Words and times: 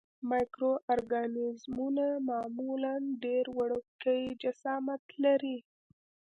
مایکرو 0.29 0.71
ارګانیزمونه 0.93 2.05
معمولاً 2.29 2.93
ډېر 3.23 3.45
وړوکی 3.57 4.21
جسامت 4.41 5.03
لري. 5.23 5.57